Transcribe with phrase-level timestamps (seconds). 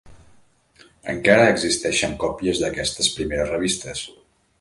[1.11, 4.03] Encara existeixen còpies d'aquestes primeres revistes.